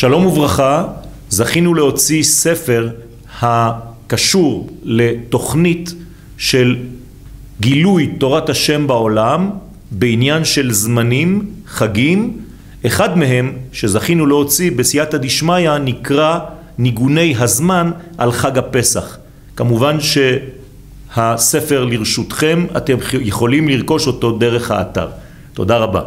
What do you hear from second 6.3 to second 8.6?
של גילוי תורת